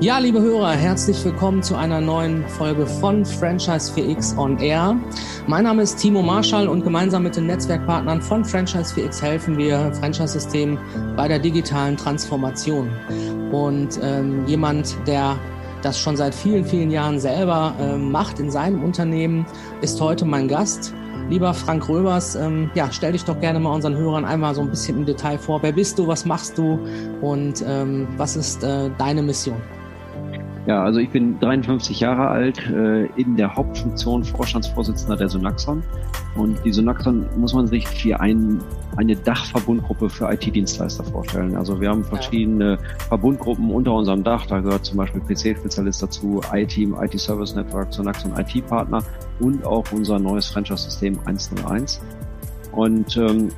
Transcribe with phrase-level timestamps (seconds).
[0.00, 4.96] Ja, liebe Hörer, herzlich willkommen zu einer neuen Folge von Franchise 4X on Air.
[5.46, 9.92] Mein Name ist Timo Marschall und gemeinsam mit den Netzwerkpartnern von Franchise 4X helfen wir
[9.94, 10.78] Franchise-Systemen
[11.16, 12.90] bei der digitalen Transformation.
[13.52, 15.36] Und ähm, jemand, der
[15.82, 19.46] das schon seit vielen, vielen Jahren selber äh, macht in seinem Unternehmen,
[19.82, 20.94] ist heute mein Gast.
[21.28, 24.70] Lieber Frank Röbers, ähm, ja, stell dich doch gerne mal unseren Hörern einmal so ein
[24.70, 25.62] bisschen im Detail vor.
[25.62, 26.78] Wer bist du, was machst du
[27.20, 29.60] und ähm, was ist äh, deine Mission?
[30.68, 35.82] Ja, also ich bin 53 Jahre alt, äh, in der Hauptfunktion Vorstandsvorsitzender der Synaxon.
[36.36, 38.60] Und die Synaxon muss man sich wie ein,
[38.96, 41.56] eine Dachverbundgruppe für IT-Dienstleister vorstellen.
[41.56, 44.44] Also wir haben verschiedene Verbundgruppen unter unserem Dach.
[44.44, 49.02] Da gehört zum Beispiel PC-Spezialist dazu, IT-Team, IT-Service Network, Synaxon IT-Partner
[49.40, 52.02] und auch unser neues Franchise-System 101.
[52.72, 53.48] Und ähm,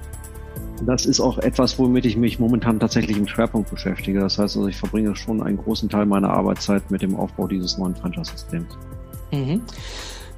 [0.86, 4.20] das ist auch etwas, womit ich mich momentan tatsächlich im Schwerpunkt beschäftige.
[4.20, 7.78] Das heißt also, ich verbringe schon einen großen Teil meiner Arbeitszeit mit dem Aufbau dieses
[7.78, 8.76] neuen Franchise-Systems.
[9.32, 9.62] Mhm.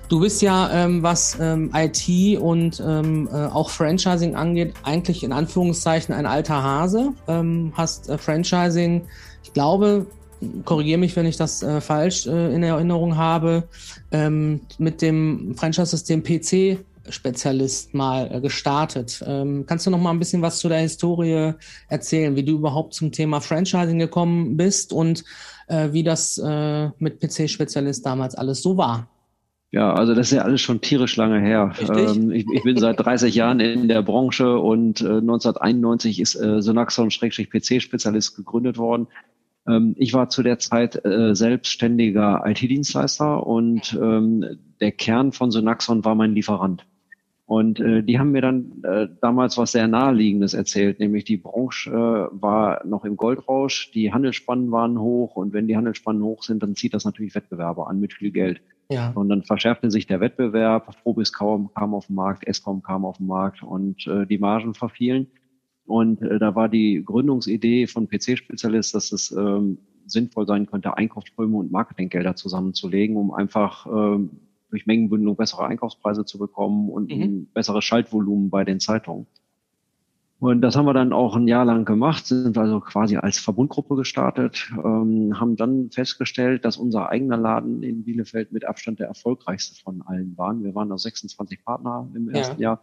[0.09, 5.33] Du bist ja, ähm, was ähm, IT und ähm, äh, auch Franchising angeht, eigentlich in
[5.33, 7.13] Anführungszeichen ein alter Hase.
[7.29, 9.03] Ähm, hast äh, Franchising,
[9.43, 10.07] ich glaube,
[10.65, 13.65] korrigiere mich, wenn ich das äh, falsch äh, in Erinnerung habe,
[14.11, 19.23] ähm, mit dem Franchise-System PC Spezialist mal äh, gestartet.
[19.27, 21.53] Ähm, kannst du noch mal ein bisschen was zu der Historie
[21.89, 25.25] erzählen, wie du überhaupt zum Thema Franchising gekommen bist und
[25.69, 29.09] äh, wie das äh, mit PC-Spezialist damals alles so war?
[29.73, 31.73] Ja, also das ist ja alles schon tierisch lange her.
[31.81, 36.61] Ähm, ich, ich, bin seit 30 Jahren in der Branche und äh, 1991 ist äh,
[36.61, 39.09] Sonaxon-PC-Spezialist gegründet worden.
[39.67, 46.05] Ähm, ich war zu der Zeit äh, selbstständiger IT-Dienstleister und ähm, der Kern von Sonaxon
[46.05, 46.85] war mein Lieferant.
[47.45, 51.91] Und äh, die haben mir dann äh, damals was sehr Naheliegendes erzählt, nämlich die Branche
[51.91, 56.63] äh, war noch im Goldrausch, die Handelsspannen waren hoch und wenn die Handelsspannen hoch sind,
[56.63, 58.63] dann zieht das natürlich Wettbewerber an mit viel Geld.
[58.91, 59.11] Ja.
[59.15, 63.19] Und dann verschärfte sich der Wettbewerb, Probis kaum kam auf den Markt, Escom kam auf
[63.19, 65.27] den Markt und äh, die Margen verfielen.
[65.85, 71.57] Und äh, da war die Gründungsidee von PC-Spezialist, dass es ähm, sinnvoll sein könnte, Einkaufsströme
[71.57, 74.31] und Marketinggelder zusammenzulegen, um einfach ähm,
[74.73, 77.23] durch Mengenbündelung bessere Einkaufspreise zu bekommen und mhm.
[77.23, 79.27] ein besseres Schaltvolumen bei den Zeitungen.
[80.41, 83.95] Und das haben wir dann auch ein Jahr lang gemacht, sind also quasi als Verbundgruppe
[83.95, 89.81] gestartet, ähm, haben dann festgestellt, dass unser eigener Laden in Bielefeld mit Abstand der erfolgreichste
[89.81, 90.65] von allen waren.
[90.65, 92.71] Wir waren da 26 Partner im ersten ja.
[92.71, 92.81] Jahr.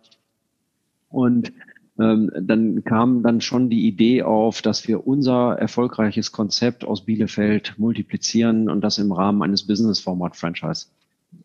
[1.09, 1.51] Und
[2.00, 7.73] ähm, dann kam dann schon die Idee auf, dass wir unser erfolgreiches Konzept aus Bielefeld
[7.77, 10.85] multiplizieren und das im Rahmen eines Business Format Franchise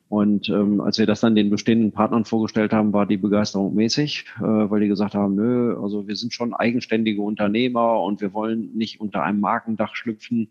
[0.08, 4.26] und ähm, als wir das dann den bestehenden Partnern vorgestellt haben, war die Begeisterung mäßig,
[4.38, 8.74] äh, weil die gesagt haben, nö, also wir sind schon eigenständige Unternehmer und wir wollen
[8.76, 10.50] nicht unter einem Markendach schlüpfen.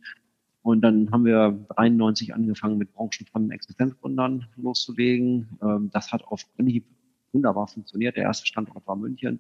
[0.64, 5.50] Und dann haben wir 93 angefangen, mit branchenfremden Existenzgründern loszulegen.
[5.62, 6.86] Ähm, das hat auf Anhieb
[7.32, 8.18] wunderbar funktioniert.
[8.18, 9.40] Der erste Standort war München.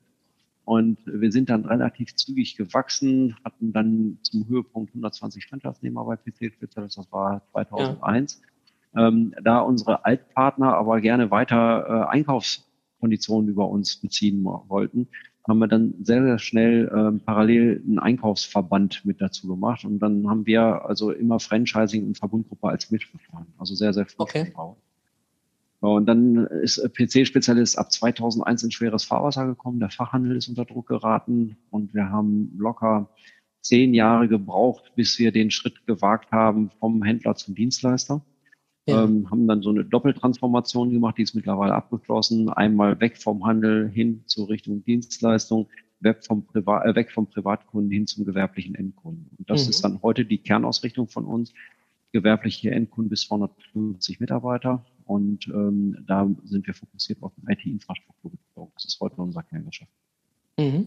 [0.65, 6.53] Und wir sind dann relativ zügig gewachsen, hatten dann zum Höhepunkt 120 Franchise-Nehmer bei PC
[6.75, 8.41] das war 2001.
[8.41, 8.53] Ja
[8.95, 15.07] ähm, da unsere Altpartner aber gerne weiter äh, Einkaufskonditionen über uns beziehen wollten,
[15.47, 19.83] haben wir dann sehr, sehr schnell ähm, parallel einen Einkaufsverband mit dazu gemacht.
[19.83, 23.47] Und dann haben wir also immer Franchising und Verbundgruppe als Mitverfahren.
[23.57, 24.45] Also sehr, sehr früh okay.
[24.45, 24.77] gebaut.
[25.81, 29.81] Und dann ist PC-Spezialist ab 2001 in schweres Fahrwasser gekommen.
[29.81, 33.09] Der Fachhandel ist unter Druck geraten und wir haben locker
[33.59, 38.21] zehn Jahre gebraucht, bis wir den Schritt gewagt haben vom Händler zum Dienstleister.
[38.85, 39.05] Ja.
[39.05, 42.49] Ähm, haben dann so eine Doppeltransformation gemacht, die ist mittlerweile abgeschlossen.
[42.49, 45.69] Einmal weg vom Handel hin zur Richtung Dienstleistung,
[46.01, 49.29] weg vom, Privat, äh, weg vom Privatkunden hin zum gewerblichen Endkunden.
[49.37, 49.69] Und das mhm.
[49.69, 51.53] ist dann heute die Kernausrichtung von uns.
[52.11, 54.85] Gewerbliche Endkunden bis 250 Mitarbeiter.
[55.05, 58.31] Und ähm, da sind wir fokussiert auf IT-Infrastruktur.
[58.73, 59.91] Das ist heute unser Kerngeschäft.
[60.57, 60.85] Mhm.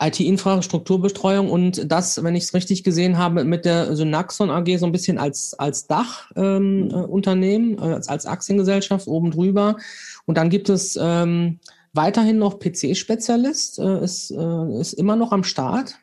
[0.00, 4.92] IT-Infrastrukturbetreuung und das, wenn ich es richtig gesehen habe, mit der Synaxon AG so ein
[4.92, 9.76] bisschen als, als Dachunternehmen, ähm, äh, als, als Aktiengesellschaft oben drüber.
[10.26, 11.60] Und dann gibt es ähm,
[11.92, 15.94] weiterhin noch PC-Spezialist, äh, ist, äh, ist immer noch am Start.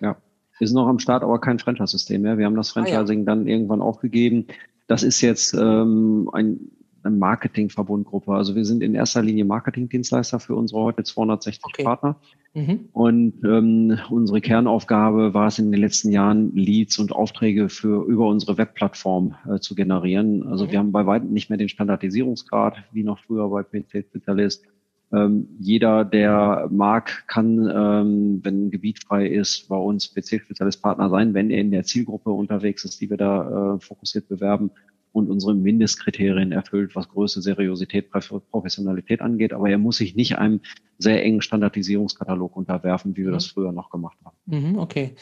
[0.00, 0.16] Ja,
[0.58, 2.36] ist noch am Start, aber kein Franchise-System mehr.
[2.36, 3.24] Wir haben das Franchising ah, ja.
[3.26, 4.48] dann irgendwann aufgegeben.
[4.88, 6.72] Das ist jetzt ähm, ein
[7.10, 8.32] Marketingverbundgruppe.
[8.32, 11.82] Also wir sind in erster Linie Marketingdienstleister für unsere heute 260 okay.
[11.84, 12.16] Partner.
[12.54, 12.88] Mhm.
[12.92, 18.28] Und ähm, unsere Kernaufgabe war es in den letzten Jahren, Leads und Aufträge für über
[18.28, 20.42] unsere Webplattform äh, zu generieren.
[20.46, 20.70] Also mhm.
[20.70, 24.64] wir haben bei weitem nicht mehr den Standardisierungsgrad wie noch früher bei PC Spezialist.
[25.12, 31.32] Ähm, jeder, der mag, kann, ähm, wenn ein Gebiet frei ist, bei uns PC-Spezialist-Partner sein,
[31.32, 34.70] wenn er in der Zielgruppe unterwegs ist, die wir da äh, fokussiert bewerben
[35.16, 39.54] und unsere Mindestkriterien erfüllt, was Größe, Seriosität, Professionalität angeht.
[39.54, 40.60] Aber er muss sich nicht einem
[40.98, 43.34] sehr engen Standardisierungskatalog unterwerfen, wie wir mhm.
[43.34, 44.36] das früher noch gemacht haben.
[44.44, 45.14] Mhm, okay.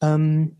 [0.00, 0.56] Ähm,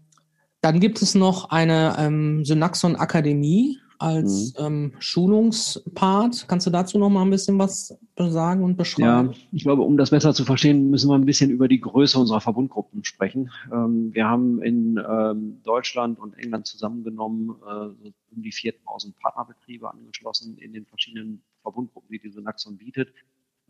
[0.61, 4.65] dann gibt es noch eine ähm, Synaxon Akademie als mhm.
[4.65, 6.47] ähm, Schulungspart.
[6.49, 9.33] Kannst du dazu noch mal ein bisschen was sagen und beschreiben?
[9.33, 12.19] Ja, ich glaube, um das besser zu verstehen, müssen wir ein bisschen über die Größe
[12.19, 13.51] unserer Verbundgruppen sprechen.
[13.73, 20.59] Ähm, wir haben in ähm, Deutschland und England zusammengenommen äh, um die 4000 Partnerbetriebe angeschlossen
[20.59, 23.15] in den verschiedenen Verbundgruppen, die diese Naxon bietet.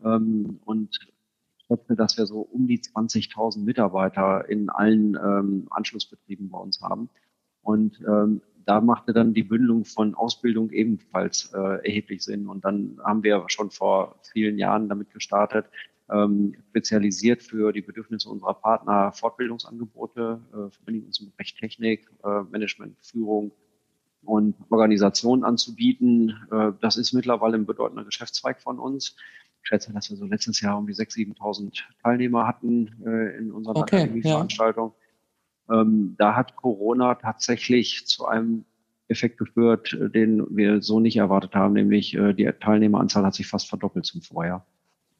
[0.03, 0.97] Ähm, und
[1.59, 6.81] ich schätze, dass wir so um die 20.000 Mitarbeiter in allen ähm, Anschlussbetrieben bei uns
[6.81, 7.09] haben.
[7.61, 12.47] Und ähm, da machte dann die Bündelung von Ausbildung ebenfalls äh, erheblich Sinn.
[12.47, 15.65] Und dann haben wir schon vor vielen Jahren damit gestartet,
[16.09, 22.09] ähm, spezialisiert für die Bedürfnisse unserer Partner Fortbildungsangebote, äh, vor allem uns im Bereich Technik,
[22.23, 23.51] äh, Management, Führung
[24.23, 26.35] und Organisation anzubieten.
[26.51, 29.15] Äh, das ist mittlerweile ein bedeutender Geschäftszweig von uns.
[29.61, 33.51] Ich schätze, dass wir so letztes Jahr um die 6.000, 7.000 Teilnehmer hatten äh, in
[33.51, 34.93] unserer okay, Akademie-Veranstaltung.
[34.97, 35.02] Ja.
[35.73, 38.65] Ähm, da hat Corona tatsächlich zu einem
[39.07, 43.47] Effekt geführt, äh, den wir so nicht erwartet haben, nämlich äh, die Teilnehmeranzahl hat sich
[43.47, 44.65] fast verdoppelt zum Vorjahr.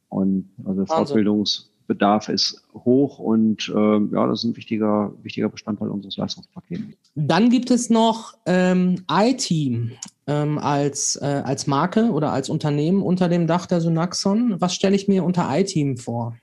[0.09, 6.17] Und also Fortbildungsbedarf ist hoch und äh, ja, das ist ein wichtiger, wichtiger Bestandteil unseres
[6.17, 6.83] Leistungspakets.
[7.15, 9.91] Dann gibt es noch ähm, iTeam
[10.27, 14.61] ähm, als, äh, als Marke oder als Unternehmen unter dem Dach der Synaxon.
[14.61, 16.37] Was stelle ich mir unter iTeam vor?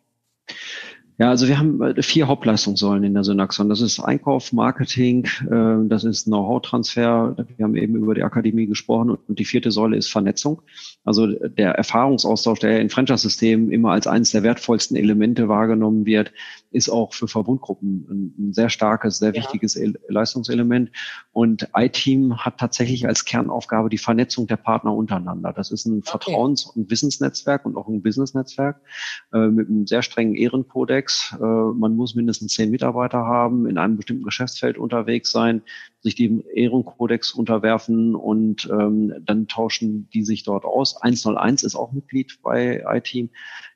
[1.21, 3.69] Ja, also wir haben äh, vier Hauptleistungssäulen in der Synaxon.
[3.69, 7.37] Das ist Einkauf, Marketing, äh, das ist Know-how-Transfer.
[7.59, 10.63] Wir haben eben über die Akademie gesprochen und die vierte Säule ist Vernetzung.
[11.05, 16.33] Also der Erfahrungsaustausch, der in Franchise-Systemen immer als eines der wertvollsten Elemente wahrgenommen wird,
[16.71, 19.91] ist auch für Verbundgruppen ein, sehr starkes, sehr wichtiges ja.
[20.09, 20.91] Leistungselement.
[21.33, 25.53] Und iTeam hat tatsächlich als Kernaufgabe die Vernetzung der Partner untereinander.
[25.53, 26.11] Das ist ein okay.
[26.11, 28.81] Vertrauens- und Wissensnetzwerk und auch ein Business-Netzwerk
[29.33, 31.37] äh, mit einem sehr strengen Ehrenkodex.
[31.41, 35.63] Äh, man muss mindestens zehn Mitarbeiter haben, in einem bestimmten Geschäftsfeld unterwegs sein,
[36.01, 40.97] sich dem Ehrenkodex unterwerfen und ähm, dann tauschen die sich dort aus.
[41.03, 43.31] 101 ist auch Mitglied bei iTeam.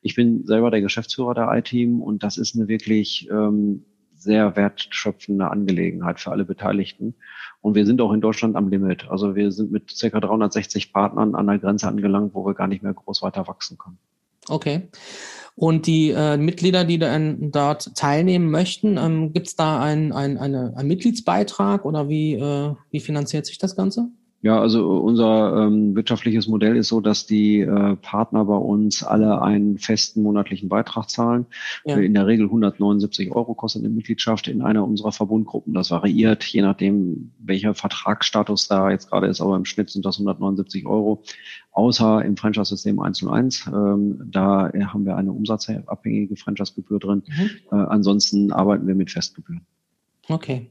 [0.04, 5.50] Ich bin selber der Geschäftsführer der iTeam und das ist eine wirklich ähm, sehr wertschöpfende
[5.50, 7.14] Angelegenheit für alle Beteiligten.
[7.62, 9.08] Und wir sind auch in Deutschland am Limit.
[9.08, 10.20] Also wir sind mit ca.
[10.20, 13.96] 360 Partnern an der Grenze angelangt, wo wir gar nicht mehr groß weiter wachsen können.
[14.46, 14.90] Okay.
[15.56, 20.36] Und die äh, Mitglieder, die dann dort teilnehmen möchten, ähm, gibt es da ein, ein,
[20.36, 24.10] eine, einen Mitgliedsbeitrag oder wie, äh, wie finanziert sich das Ganze?
[24.44, 29.40] Ja, also unser ähm, wirtschaftliches Modell ist so, dass die äh, Partner bei uns alle
[29.40, 31.46] einen festen monatlichen Beitrag zahlen.
[31.86, 31.96] Ja.
[31.96, 35.72] In der Regel 179 Euro kostet eine Mitgliedschaft in einer unserer Verbundgruppen.
[35.72, 40.16] Das variiert, je nachdem, welcher Vertragsstatus da jetzt gerade ist, aber im Schnitt sind das
[40.16, 41.22] 179 Euro.
[41.72, 43.66] Außer im Franchise-System 101.
[43.68, 47.22] Ähm, da haben wir eine umsatzabhängige Franchise-Gebühr drin.
[47.26, 47.50] Mhm.
[47.72, 49.64] Äh, ansonsten arbeiten wir mit Festgebühren.
[50.28, 50.68] Okay.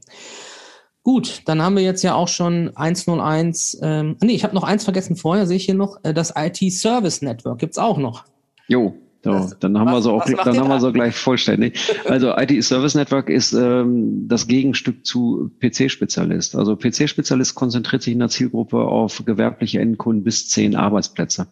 [1.04, 3.78] Gut, dann haben wir jetzt ja auch schon 101.
[3.82, 5.98] Ähm, nee, ich habe noch eins vergessen vorher, sehe ich hier noch.
[6.02, 8.24] Äh, das IT Service Network gibt's auch noch.
[8.68, 11.78] Jo, so, das, dann haben was, wir so auch, dann haben wir so gleich vollständig.
[12.06, 16.56] Also IT Service Network ist ähm, das Gegenstück zu PC-Spezialist.
[16.56, 21.48] Also PC-Spezialist konzentriert sich in der Zielgruppe auf gewerbliche Endkunden bis zehn Arbeitsplätze.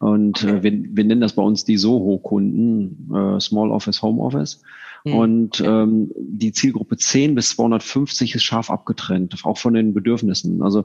[0.00, 0.58] Und okay.
[0.58, 4.60] äh, wir, wir nennen das bei uns die Soho-Kunden, äh, Small Office, Home Office.
[5.04, 5.14] Mhm.
[5.14, 10.62] Und ähm, die Zielgruppe 10 bis 250 ist scharf abgetrennt, auch von den Bedürfnissen.
[10.62, 10.84] Also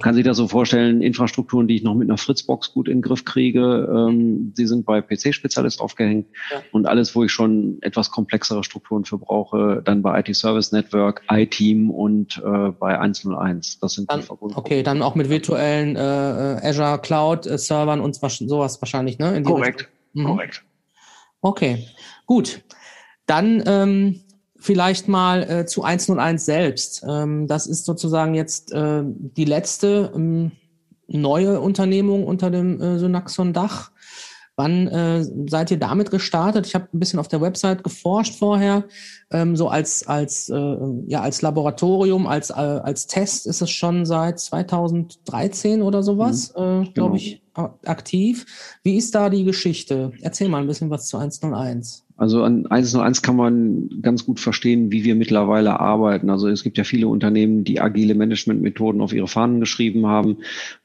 [0.00, 3.02] kann sich das so vorstellen, Infrastrukturen, die ich noch mit einer Fritzbox gut in den
[3.02, 6.26] Griff kriege, ähm, die sind bei PC-Spezialist aufgehängt.
[6.50, 6.62] Ja.
[6.72, 11.22] Und alles, wo ich schon etwas komplexere Strukturen für brauche, dann bei IT Service Network,
[11.30, 13.80] iTeam und äh, bei 101.
[13.80, 14.56] Das sind dann, die verbunden.
[14.56, 19.42] Okay, dann auch mit virtuellen äh, äh Azure Cloud äh, Servern und sowas wahrscheinlich, ne?
[19.42, 19.88] Korrekt.
[20.14, 20.24] Mhm.
[20.24, 20.64] Korrekt.
[21.40, 21.86] Okay,
[22.26, 22.62] gut.
[23.28, 24.20] Dann ähm,
[24.56, 27.04] vielleicht mal äh, zu 101 selbst.
[27.06, 30.52] Ähm, das ist sozusagen jetzt äh, die letzte ähm,
[31.06, 33.92] neue Unternehmung unter dem äh, Synaxon-Dach.
[34.56, 36.66] Wann äh, seid ihr damit gestartet?
[36.66, 38.84] Ich habe ein bisschen auf der Website geforscht vorher.
[39.30, 44.04] Ähm, so als als äh, ja als Laboratorium, als äh, als Test ist es schon
[44.06, 47.14] seit 2013 oder sowas, mhm, äh, glaube genau.
[47.14, 48.46] ich, aktiv.
[48.82, 50.12] Wie ist da die Geschichte?
[50.22, 52.07] Erzähl mal ein bisschen was zu 101.
[52.18, 56.30] Also an 101 kann man ganz gut verstehen, wie wir mittlerweile arbeiten.
[56.30, 60.38] Also es gibt ja viele Unternehmen, die agile Managementmethoden auf ihre Fahnen geschrieben haben.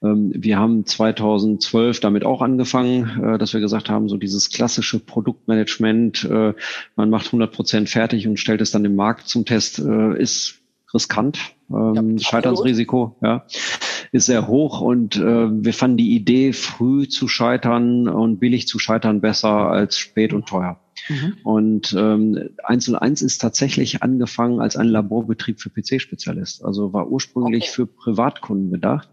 [0.04, 5.00] Ähm, wir haben 2012 damit auch angefangen, äh, dass wir gesagt haben, so dieses klassische
[5.00, 6.54] Produktmanagement, äh,
[6.96, 10.60] man macht 100 Prozent fertig und stellt es dann im Markt zum Test, äh, ist
[10.94, 11.40] riskant.
[11.72, 13.48] Ähm, ja, Scheiternsrisiko, ja,
[14.12, 18.78] ist sehr hoch und äh, wir fanden die Idee, früh zu scheitern und billig zu
[18.78, 20.80] scheitern besser als spät und teuer.
[21.10, 21.38] Mhm.
[21.43, 26.63] Und ähm, 101 ist tatsächlich angefangen als ein Laborbetrieb für PC-Spezialist.
[26.63, 27.72] Also war ursprünglich okay.
[27.74, 29.10] für Privatkunden gedacht.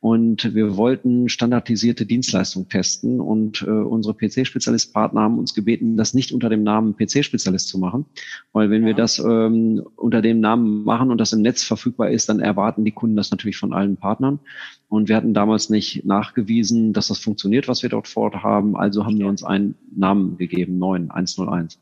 [0.00, 3.20] Und wir wollten standardisierte Dienstleistungen testen.
[3.20, 8.06] Und äh, unsere PC-Spezialist-Partner haben uns gebeten, das nicht unter dem Namen PC-Spezialist zu machen.
[8.52, 8.88] Weil wenn ja.
[8.88, 12.84] wir das ähm, unter dem Namen machen und das im Netz verfügbar ist, dann erwarten
[12.84, 14.38] die Kunden das natürlich von allen Partnern.
[14.88, 18.76] Und wir hatten damals nicht nachgewiesen, dass das funktioniert, was wir dort vorhaben.
[18.76, 21.80] Also haben wir uns einen Namen gegeben, 9, 101.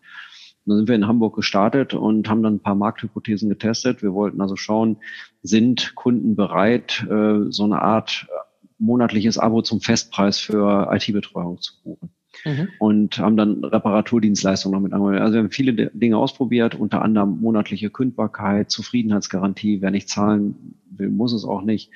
[0.66, 4.02] Und dann sind wir in Hamburg gestartet und haben dann ein paar Markthypothesen getestet.
[4.02, 4.96] Wir wollten also schauen,
[5.42, 8.32] sind Kunden bereit, äh, so eine Art äh,
[8.78, 12.10] monatliches Abo zum Festpreis für IT-Betreuung zu buchen.
[12.44, 12.68] Mhm.
[12.80, 15.22] Und haben dann Reparaturdienstleistungen noch mit angemeldet.
[15.22, 19.80] Also wir haben viele Dinge ausprobiert, unter anderem monatliche Kündbarkeit, Zufriedenheitsgarantie.
[19.80, 21.92] Wer nicht zahlen will, muss es auch nicht.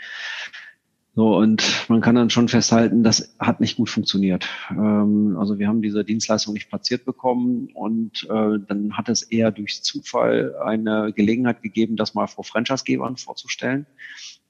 [1.17, 4.49] So, und man kann dann schon festhalten, das hat nicht gut funktioniert.
[4.71, 9.51] Ähm, also wir haben diese Dienstleistung nicht platziert bekommen und äh, dann hat es eher
[9.51, 13.87] durch Zufall eine Gelegenheit gegeben, das mal vor Franchise-Gebern vorzustellen.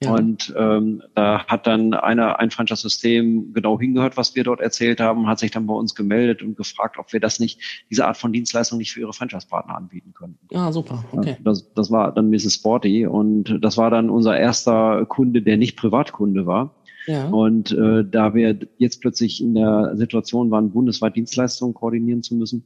[0.03, 0.15] Ja.
[0.15, 5.27] Und ähm, da hat dann einer, ein Franchise-System genau hingehört, was wir dort erzählt haben,
[5.27, 8.33] hat sich dann bei uns gemeldet und gefragt, ob wir das nicht, diese Art von
[8.33, 10.39] Dienstleistung nicht für ihre Franchise-Partner anbieten können.
[10.49, 11.05] Ja, super.
[11.11, 11.37] Okay.
[11.43, 12.55] Das, das war dann Mrs.
[12.55, 16.75] Sporty und das war dann unser erster Kunde, der nicht Privatkunde war.
[17.05, 17.27] Ja.
[17.29, 22.65] Und äh, da wir jetzt plötzlich in der Situation waren, bundesweit Dienstleistungen koordinieren zu müssen,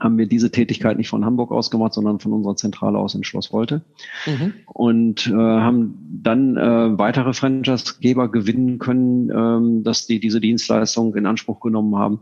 [0.00, 3.24] haben wir diese Tätigkeit nicht von Hamburg aus gemacht, sondern von unserer Zentrale aus in
[3.24, 3.82] Schloss Wolte.
[4.26, 4.54] Mhm.
[4.66, 11.26] Und äh, haben dann äh, weitere Franchise-Geber gewinnen können, ähm, dass die diese Dienstleistung in
[11.26, 12.20] Anspruch genommen haben.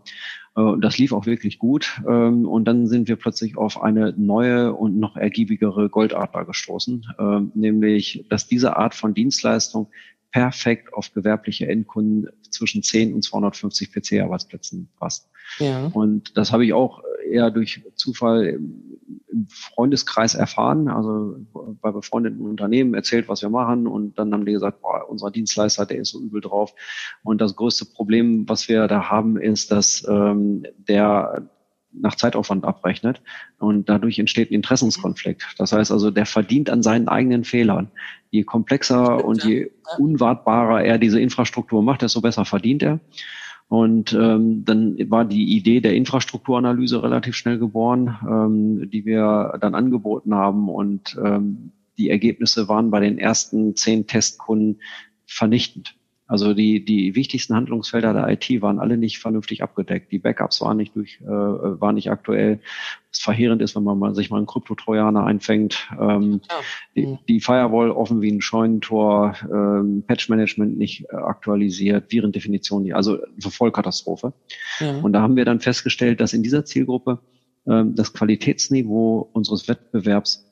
[0.57, 2.01] Äh, das lief auch wirklich gut.
[2.09, 7.41] Ähm, und dann sind wir plötzlich auf eine neue und noch ergiebigere Goldadler gestoßen, äh,
[7.55, 9.89] nämlich, dass diese Art von Dienstleistung
[10.37, 15.31] perfekt auf gewerbliche Endkunden zwischen 10 und 250 PC-Arbeitsplätzen passt.
[15.59, 15.87] Ja.
[15.95, 18.61] Und das habe ich auch eher durch Zufall
[19.33, 21.37] im Freundeskreis erfahren, also
[21.81, 25.87] bei befreundeten Unternehmen erzählt, was wir machen und dann haben die gesagt, boah, unser Dienstleister,
[25.87, 26.75] der ist so übel drauf.
[27.23, 31.49] Und das größte Problem, was wir da haben, ist, dass ähm, der
[32.01, 33.23] nach Zeitaufwand abrechnet
[33.59, 35.55] und dadurch entsteht ein Interessenskonflikt.
[35.59, 37.91] Das heißt also, der verdient an seinen eigenen Fehlern.
[38.31, 43.01] Je komplexer und je unwartbarer er diese Infrastruktur macht, desto besser verdient er.
[43.69, 49.75] Und ähm, dann war die Idee der Infrastrukturanalyse relativ schnell geboren, ähm, die wir dann
[49.75, 50.69] angeboten haben.
[50.69, 54.81] Und ähm, die Ergebnisse waren bei den ersten zehn Testkunden
[55.27, 55.97] vernichtend.
[56.29, 60.11] Also die, die wichtigsten Handlungsfelder der IT waren alle nicht vernünftig abgedeckt.
[60.11, 62.61] Die Backups waren nicht durch, äh, waren nicht aktuell.
[63.11, 65.89] Was verheerend ist, wenn man mal, sich mal einen Kryptotrojaner einfängt.
[65.99, 66.57] Ähm, ja.
[66.97, 67.19] die, mhm.
[67.29, 72.97] die, Firewall offen wie ein Scheunentor, ähm, Patch-Management nicht äh, aktualisiert, Virendefinition nicht.
[72.97, 74.33] Also eine Vollkatastrophe.
[74.81, 74.99] Ja.
[74.99, 77.21] Und da haben wir dann festgestellt, dass in dieser Zielgruppe
[77.69, 80.45] ähm, das Qualitätsniveau unseres Wettbewerbs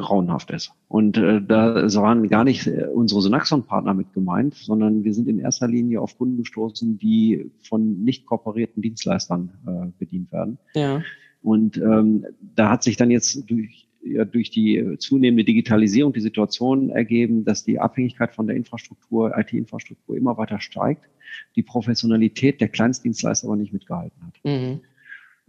[0.00, 0.72] grauenhaft ist.
[0.88, 5.38] Und äh, da waren gar nicht äh, unsere Synaxon-Partner mit gemeint, sondern wir sind in
[5.38, 10.58] erster Linie auf Kunden gestoßen, die von nicht kooperierten Dienstleistern äh, bedient werden.
[10.74, 11.02] Ja.
[11.42, 16.90] Und ähm, da hat sich dann jetzt durch, ja, durch die zunehmende Digitalisierung die Situation
[16.90, 21.08] ergeben, dass die Abhängigkeit von der Infrastruktur, IT-Infrastruktur immer weiter steigt,
[21.56, 24.34] die Professionalität der Kleinstdienstleister aber nicht mitgehalten hat.
[24.44, 24.80] Mhm.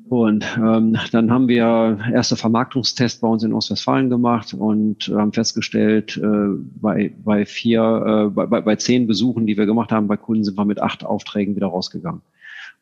[0.10, 6.18] Und ähm, dann haben wir erste Vermarktungstests bei uns in Ostwestfalen gemacht und haben festgestellt,
[6.18, 6.48] äh,
[6.82, 10.58] bei, bei vier, äh, bei, bei zehn Besuchen, die wir gemacht haben bei Kunden, sind
[10.58, 12.22] wir mit acht Aufträgen wieder rausgegangen.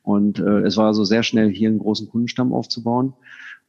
[0.01, 3.13] Und äh, es war also sehr schnell, hier einen großen Kundenstamm aufzubauen.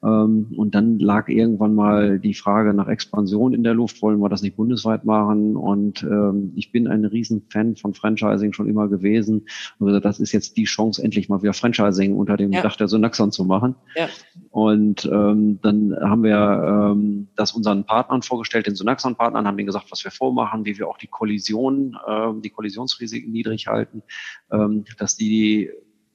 [0.03, 4.29] Ähm, und dann lag irgendwann mal die Frage nach Expansion in der Luft, wollen wir
[4.29, 5.57] das nicht bundesweit machen?
[5.57, 9.47] Und ähm, ich bin ein Riesenfan von Franchising schon immer gewesen.
[9.79, 12.63] Also das ist jetzt die Chance, endlich mal wieder Franchising unter dem ja.
[12.63, 13.75] Dach der Synaxon zu machen.
[13.95, 14.09] Ja.
[14.51, 19.91] Und ähm, dann haben wir ähm, das unseren Partnern vorgestellt, den Synaxon-Partnern, haben denen gesagt,
[19.91, 24.03] was wir vormachen, wie wir auch die Kollision, äh, die Kollisionsrisiken niedrig halten,
[24.51, 25.71] ähm, dass die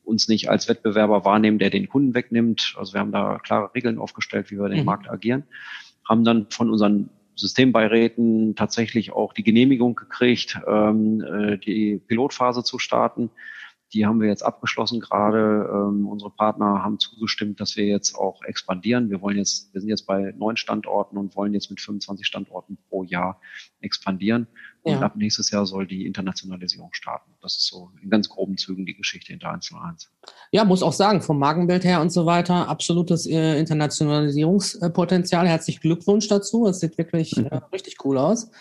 [0.06, 2.76] uns nicht als Wettbewerber wahrnehmen, der den Kunden wegnimmt.
[2.78, 4.86] Also wir haben da klare Regeln aufgestellt, wie wir den mhm.
[4.86, 5.44] Markt agieren.
[6.08, 12.80] Haben dann von unseren Systembeiräten tatsächlich auch die Genehmigung gekriegt, ähm, äh, die Pilotphase zu
[12.80, 13.30] starten.
[13.96, 15.70] Die haben wir jetzt abgeschlossen gerade.
[15.72, 19.10] Ähm, unsere Partner haben zugestimmt, dass wir jetzt auch expandieren.
[19.10, 22.78] Wir wollen jetzt, wir sind jetzt bei neun Standorten und wollen jetzt mit 25 Standorten
[22.90, 23.40] pro Jahr
[23.80, 24.48] expandieren.
[24.82, 25.00] Und ja.
[25.00, 27.32] ab nächstes Jahr soll die Internationalisierung starten.
[27.42, 30.12] Das ist so in ganz groben Zügen die Geschichte hinter 101.
[30.52, 35.48] Ja, muss auch sagen, vom Markenbild her und so weiter, absolutes äh, Internationalisierungspotenzial.
[35.48, 36.68] Herzlichen Glückwunsch dazu.
[36.68, 38.52] Es sieht wirklich äh, richtig cool aus.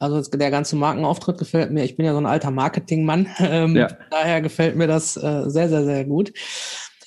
[0.00, 1.84] Also der ganze Markenauftritt gefällt mir.
[1.84, 3.28] Ich bin ja so ein alter Marketingmann.
[3.40, 3.88] Ähm, ja.
[4.10, 6.32] Daher gefällt mir das äh, sehr, sehr, sehr gut.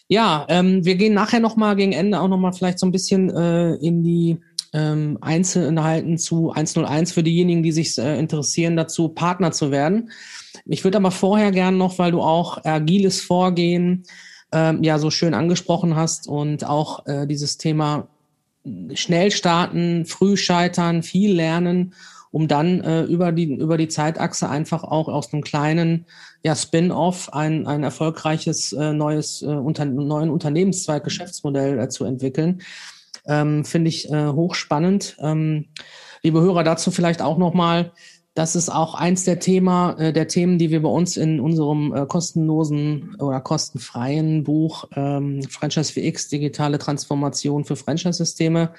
[0.07, 3.75] Ja, ähm, wir gehen nachher nochmal gegen Ende auch nochmal vielleicht so ein bisschen äh,
[3.75, 4.39] in die
[4.73, 10.11] ähm, Einzelinhalten zu 101 für diejenigen, die sich äh, interessieren, dazu Partner zu werden.
[10.65, 14.03] Ich würde aber vorher gern noch, weil du auch agiles Vorgehen
[14.51, 18.07] ähm, ja so schön angesprochen hast und auch äh, dieses Thema
[18.93, 21.93] schnell starten, früh scheitern, viel lernen,
[22.33, 26.07] um dann äh, über die über die Zeitachse einfach auch aus einem kleinen
[26.43, 32.63] ja, Spin-off ein, ein erfolgreiches äh, neues äh, unter, neuen Unternehmenszweig Geschäftsmodell äh, zu entwickeln.
[33.27, 35.15] Ähm, Finde ich äh, hochspannend.
[35.19, 35.67] Ähm,
[36.23, 37.91] liebe Hörer, dazu vielleicht auch nochmal,
[38.33, 41.93] das ist auch eins der Thema, äh, der Themen, die wir bei uns in unserem
[41.93, 48.73] äh, kostenlosen oder kostenfreien Buch ähm, Franchise VX, digitale Transformation für Franchise-Systeme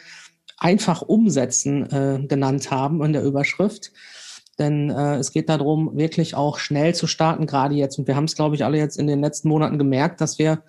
[0.65, 3.93] einfach umsetzen äh, genannt haben in der Überschrift.
[4.59, 7.99] Denn äh, es geht darum, wirklich auch schnell zu starten, gerade jetzt.
[7.99, 10.63] Und wir haben es, glaube ich, alle jetzt in den letzten Monaten gemerkt, dass wir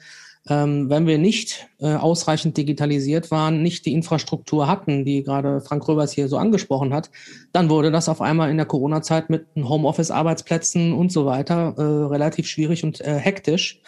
[0.48, 5.88] ähm, wenn wir nicht äh, ausreichend digitalisiert waren, nicht die Infrastruktur hatten, die gerade Frank
[5.88, 7.10] Röbers hier so angesprochen hat,
[7.52, 12.48] dann wurde das auf einmal in der Corona-Zeit mit Homeoffice-Arbeitsplätzen und so weiter äh, relativ
[12.48, 13.82] schwierig und äh, hektisch.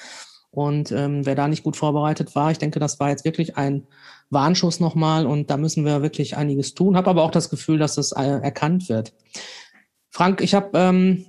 [0.49, 3.83] Und ähm, wer da nicht gut vorbereitet war, ich denke, das war jetzt wirklich ein
[4.29, 6.97] Warnschuss nochmal und da müssen wir wirklich einiges tun.
[6.97, 9.13] Habe aber auch das Gefühl, dass das äh, erkannt wird.
[10.09, 11.25] Frank, ich habe ähm,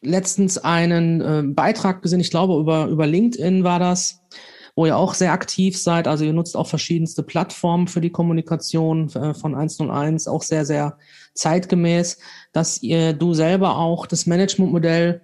[0.00, 4.20] letztens einen äh, Beitrag gesehen, ich glaube über, über LinkedIn war das,
[4.74, 6.08] wo ihr auch sehr aktiv seid.
[6.08, 10.98] Also ihr nutzt auch verschiedenste Plattformen für die Kommunikation äh, von 101, auch sehr, sehr
[11.34, 12.18] zeitgemäß,
[12.52, 15.22] dass ihr du selber auch das Managementmodell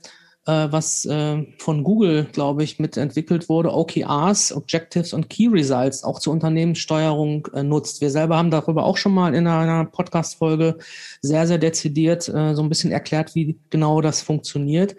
[0.48, 6.32] was äh, von Google, glaube ich, mitentwickelt wurde, OKRs, Objectives und Key Results, auch zur
[6.32, 8.00] Unternehmenssteuerung äh, nutzt.
[8.00, 10.78] Wir selber haben darüber auch schon mal in einer Podcast-Folge
[11.20, 14.96] sehr, sehr dezidiert äh, so ein bisschen erklärt, wie genau das funktioniert.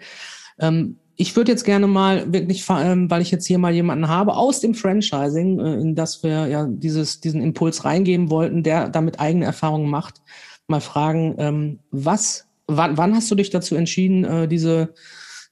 [0.58, 4.36] Ähm, ich würde jetzt gerne mal wirklich, ähm, weil ich jetzt hier mal jemanden habe
[4.36, 9.20] aus dem Franchising, äh, in das wir ja dieses, diesen Impuls reingeben wollten, der damit
[9.20, 10.22] eigene Erfahrungen macht,
[10.66, 14.94] mal fragen, ähm, was, wann, wann hast du dich dazu entschieden, äh, diese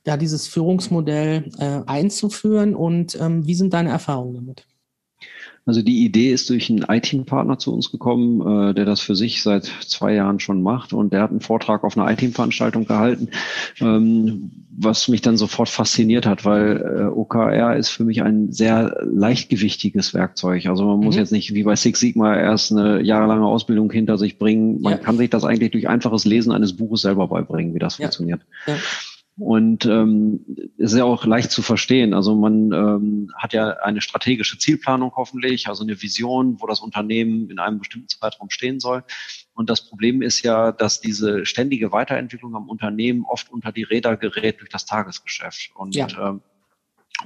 [0.09, 4.65] ja, dieses Führungsmodell äh, einzuführen und ähm, wie sind deine Erfahrungen damit?
[5.67, 9.43] Also die Idee ist durch einen IT-Partner zu uns gekommen, äh, der das für sich
[9.43, 13.29] seit zwei Jahren schon macht und der hat einen Vortrag auf einer IT-Veranstaltung gehalten,
[13.83, 18.97] ähm, was mich dann sofort fasziniert hat, weil äh, OKR ist für mich ein sehr
[19.05, 20.65] leichtgewichtiges Werkzeug.
[20.65, 21.05] Also man mhm.
[21.05, 24.81] muss jetzt nicht wie bei Six Sigma erst eine jahrelange Ausbildung hinter sich bringen.
[24.81, 24.99] Man ja.
[24.99, 28.05] kann sich das eigentlich durch einfaches Lesen eines Buches selber beibringen, wie das ja.
[28.05, 28.41] funktioniert.
[28.67, 28.77] Ja.
[29.39, 30.45] Und ähm,
[30.79, 32.13] ist ja auch leicht zu verstehen.
[32.13, 37.49] Also man ähm, hat ja eine strategische Zielplanung hoffentlich, also eine Vision, wo das Unternehmen
[37.49, 39.05] in einem bestimmten Zeitraum stehen soll.
[39.55, 44.17] Und das Problem ist ja, dass diese ständige Weiterentwicklung am Unternehmen oft unter die Räder
[44.17, 45.71] gerät durch das Tagesgeschäft.
[45.75, 46.09] Und ja.
[46.21, 46.41] ähm,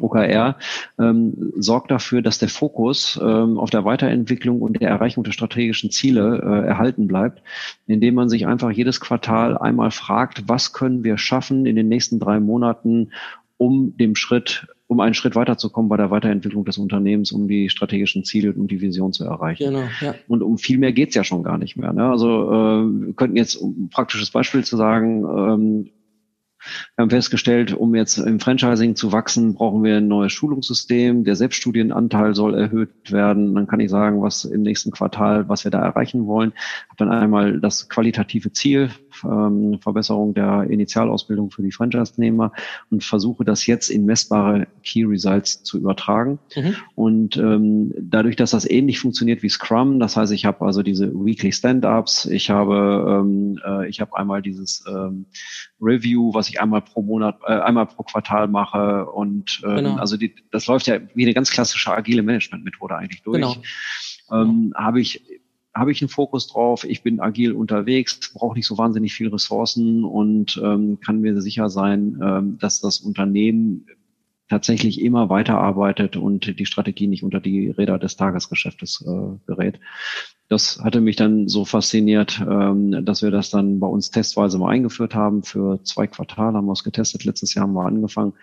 [0.01, 0.57] OKR
[0.99, 5.91] ähm, sorgt dafür, dass der Fokus ähm, auf der Weiterentwicklung und der Erreichung der strategischen
[5.91, 7.43] Ziele äh, erhalten bleibt,
[7.87, 12.19] indem man sich einfach jedes Quartal einmal fragt, was können wir schaffen in den nächsten
[12.19, 13.11] drei Monaten,
[13.59, 18.25] um dem Schritt, um einen Schritt weiterzukommen bei der Weiterentwicklung des Unternehmens, um die strategischen
[18.25, 19.73] Ziele und die Vision zu erreichen.
[19.73, 20.15] Genau, ja.
[20.27, 21.93] Und um viel mehr geht's ja schon gar nicht mehr.
[21.93, 22.11] Ne?
[22.11, 25.91] Also äh, wir könnten jetzt, um ein praktisches Beispiel zu sagen, ähm,
[26.97, 31.25] wir haben festgestellt, um jetzt im Franchising zu wachsen, brauchen wir ein neues Schulungssystem.
[31.25, 33.55] Der Selbststudienanteil soll erhöht werden.
[33.55, 36.53] Dann kann ich sagen, was im nächsten Quartal, was wir da erreichen wollen.
[36.89, 38.91] Habe dann einmal das qualitative Ziel,
[39.25, 42.53] ähm, Verbesserung der Initialausbildung für die Franchise-Nehmer
[42.91, 46.39] und versuche das jetzt in messbare Key Results zu übertragen.
[46.55, 46.75] Mhm.
[46.95, 51.13] Und ähm, dadurch, dass das ähnlich funktioniert wie Scrum, das heißt, ich habe also diese
[51.13, 55.27] Weekly Stand-ups, ich habe ähm, äh, ich habe einmal dieses ähm,
[55.81, 59.97] Review, was ich einmal pro Monat, äh, einmal pro Quartal mache und ähm, genau.
[59.97, 63.41] also die, das läuft ja wie eine ganz klassische agile Management-Methode eigentlich durch.
[63.41, 63.57] Genau.
[64.31, 65.23] Ähm, habe ich
[65.75, 70.05] habe ich einen Fokus drauf, ich bin agil unterwegs, brauche nicht so wahnsinnig viel Ressourcen
[70.05, 73.87] und ähm, kann mir sicher sein, ähm, dass das Unternehmen
[74.49, 79.81] tatsächlich immer weiterarbeitet und die Strategie nicht unter die Räder des Tagesgeschäftes äh, gerät.
[80.49, 84.69] Das hatte mich dann so fasziniert, ähm, dass wir das dann bei uns testweise mal
[84.69, 85.43] eingeführt haben.
[85.43, 87.25] Für zwei Quartale haben wir es getestet.
[87.25, 88.35] Letztes Jahr haben wir angefangen.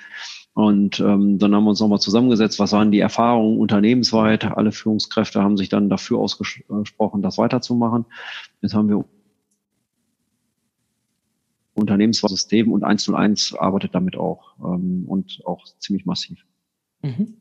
[0.59, 4.43] Und ähm, dann haben wir uns nochmal zusammengesetzt, was waren die Erfahrungen unternehmensweit.
[4.43, 8.05] Alle Führungskräfte haben sich dann dafür ausgesprochen, das weiterzumachen.
[8.61, 9.05] Jetzt haben wir
[11.75, 16.45] Unternehmenssystem und 101 arbeitet damit auch ähm, und auch ziemlich massiv.
[17.03, 17.37] Mhm.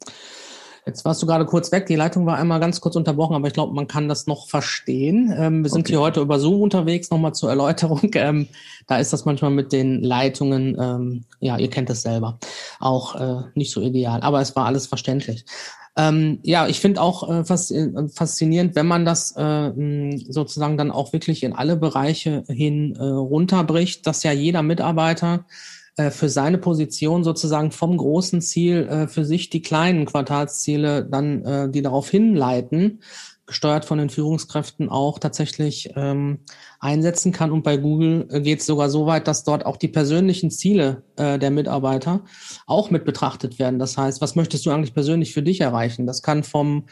[0.88, 1.84] Jetzt warst du gerade kurz weg.
[1.84, 5.30] Die Leitung war einmal ganz kurz unterbrochen, aber ich glaube, man kann das noch verstehen.
[5.36, 5.92] Ähm, wir sind okay.
[5.92, 7.10] hier heute über Zoom unterwegs.
[7.10, 8.10] Nochmal zur Erläuterung.
[8.18, 8.48] Ähm,
[8.88, 12.38] da ist das manchmal mit den Leitungen, ähm, ja, ihr kennt es selber,
[12.80, 14.22] auch äh, nicht so ideal.
[14.22, 15.44] Aber es war alles verständlich.
[15.96, 21.12] Ähm, ja, ich finde auch äh, äh faszinierend, wenn man das äh, sozusagen dann auch
[21.12, 25.44] wirklich in alle Bereiche hin äh, runterbricht, dass ja jeder Mitarbeiter
[25.98, 31.44] äh, für seine Position sozusagen vom großen Ziel äh, für sich die kleinen Quartalsziele dann,
[31.44, 33.00] äh, die darauf hinleiten,
[33.46, 36.40] gesteuert von den Führungskräften auch tatsächlich ähm,
[36.78, 37.50] einsetzen kann.
[37.50, 41.02] Und bei Google äh, geht es sogar so weit, dass dort auch die persönlichen Ziele
[41.16, 42.24] äh, der Mitarbeiter
[42.66, 43.78] auch mit betrachtet werden.
[43.78, 46.06] Das heißt, was möchtest du eigentlich persönlich für dich erreichen?
[46.06, 46.84] Das kann vom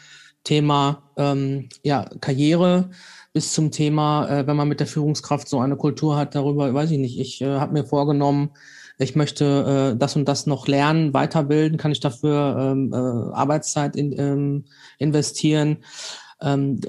[0.43, 2.89] Thema ähm, ja, Karriere
[3.33, 6.91] bis zum Thema, äh, wenn man mit der Führungskraft so eine Kultur hat, darüber, weiß
[6.91, 8.49] ich nicht, ich äh, habe mir vorgenommen,
[8.97, 12.95] ich möchte äh, das und das noch lernen, weiterbilden, kann ich dafür ähm, äh,
[13.35, 14.65] Arbeitszeit in, ähm,
[14.97, 15.77] investieren.
[16.41, 16.81] Ähm,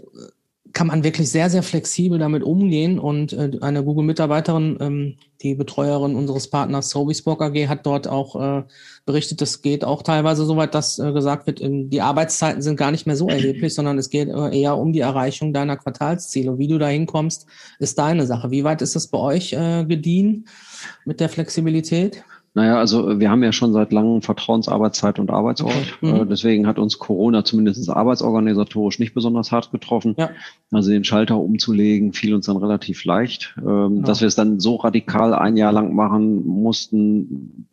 [0.78, 3.00] kann man wirklich sehr, sehr flexibel damit umgehen.
[3.00, 8.62] Und äh, eine Google-Mitarbeiterin, ähm, die Betreuerin unseres Partners Sobisborg AG, hat dort auch äh,
[9.04, 12.76] berichtet, es geht auch teilweise so weit, dass äh, gesagt wird, in, die Arbeitszeiten sind
[12.76, 16.58] gar nicht mehr so erheblich, sondern es geht äh, eher um die Erreichung deiner Quartalsziele.
[16.58, 17.46] Wie du da hinkommst,
[17.80, 18.52] ist deine Sache.
[18.52, 20.46] Wie weit ist das bei euch äh, gediehen
[21.04, 22.22] mit der Flexibilität?
[22.58, 25.96] Naja, also wir haben ja schon seit langem Vertrauensarbeitszeit und Arbeitsort.
[26.00, 26.14] Mhm.
[26.14, 30.16] Äh, deswegen hat uns Corona zumindest arbeitsorganisatorisch nicht besonders hart getroffen.
[30.18, 30.30] Ja.
[30.72, 33.54] Also den Schalter umzulegen fiel uns dann relativ leicht.
[33.64, 34.02] Ähm.
[34.02, 37.68] Dass wir es dann so radikal ein Jahr lang machen mussten,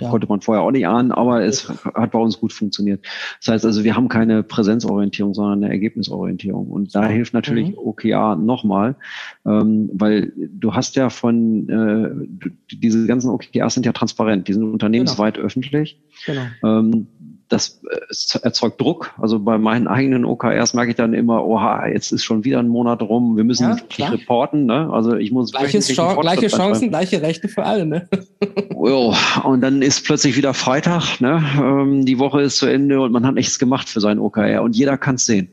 [0.00, 0.10] ja.
[0.10, 3.04] Konnte man vorher auch nicht ahnen, aber es hat bei uns gut funktioniert.
[3.38, 6.68] Das heißt also, wir haben keine Präsenzorientierung, sondern eine Ergebnisorientierung.
[6.68, 7.78] Und da hilft natürlich mhm.
[7.78, 8.96] OKR nochmal,
[9.46, 14.64] ähm, weil du hast ja von, äh, diese ganzen OKRs sind ja transparent, die sind
[14.64, 15.46] unternehmensweit genau.
[15.46, 16.00] öffentlich.
[16.26, 16.42] Genau.
[16.64, 17.06] Ähm,
[17.50, 19.12] das äh, erzeugt Druck.
[19.18, 22.68] Also bei meinen eigenen OKRs merke ich dann immer, oha, jetzt ist schon wieder ein
[22.68, 24.66] Monat rum, wir müssen ja, reporten.
[24.66, 24.88] Ne?
[24.92, 27.84] Also ich muss Gleiches Chance, gleiche Chancen, gleiche Rechte für alle.
[27.86, 28.08] Ne?
[28.70, 31.42] jo, und dann ist plötzlich wieder Freitag, ne?
[31.58, 34.76] Ähm, die Woche ist zu Ende und man hat nichts gemacht für sein OKR und
[34.76, 35.50] jeder kann es sehen.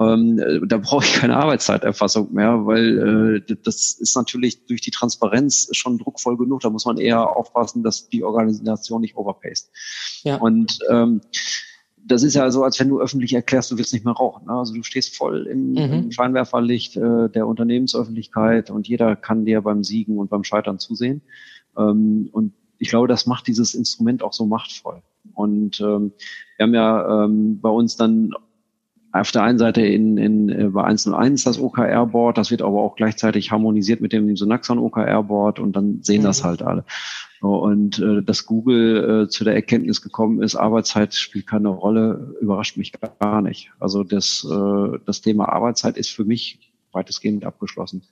[0.00, 5.68] Ähm, da brauche ich keine Arbeitszeiterfassung mehr, weil äh, das ist natürlich durch die Transparenz
[5.72, 6.60] schon druckvoll genug.
[6.60, 9.70] Da muss man eher aufpassen, dass die Organisation nicht overpaced.
[10.22, 10.36] Ja.
[10.36, 11.20] Und ähm,
[12.08, 14.46] das ist ja so, als wenn du öffentlich erklärst, du willst nicht mehr rauchen.
[14.46, 14.52] Ne?
[14.52, 15.92] Also du stehst voll im, mhm.
[15.92, 21.22] im Scheinwerferlicht äh, der Unternehmensöffentlichkeit und jeder kann dir beim Siegen und beim Scheitern zusehen.
[21.76, 25.02] Ähm, und ich glaube, das macht dieses Instrument auch so machtvoll.
[25.34, 26.12] Und ähm,
[26.56, 28.32] wir haben ja ähm, bei uns dann
[29.12, 32.96] auf der einen Seite in, in äh, bei 101 das OKR-Board, das wird aber auch
[32.96, 36.26] gleichzeitig harmonisiert mit dem Synaxon OKR-Board und dann sehen mhm.
[36.26, 36.84] das halt alle.
[37.40, 42.76] Und äh, dass Google äh, zu der Erkenntnis gekommen ist, Arbeitszeit spielt keine Rolle, überrascht
[42.76, 43.70] mich gar nicht.
[43.78, 48.02] Also das, äh, das Thema Arbeitszeit ist für mich weitestgehend abgeschlossen.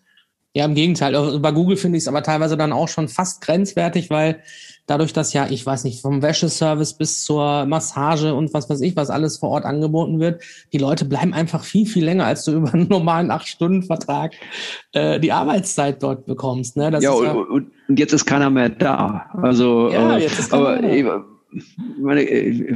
[0.56, 1.38] Ja, im Gegenteil.
[1.40, 4.40] Bei Google finde ich es aber teilweise dann auch schon fast grenzwertig, weil
[4.86, 8.96] dadurch, dass ja, ich weiß nicht, vom Wäscheservice bis zur Massage und was weiß ich,
[8.96, 10.42] was alles vor Ort angeboten wird,
[10.72, 14.32] die Leute bleiben einfach viel, viel länger, als du über einen normalen Acht-Stunden-Vertrag
[14.92, 16.78] äh, die Arbeitszeit dort bekommst.
[16.78, 16.90] Ne?
[16.90, 19.26] Das ja, ja und, und, jetzt ist keiner mehr da.
[19.34, 21.22] Also, ja, äh, jetzt ist keiner aber, mehr
[21.98, 22.26] meine,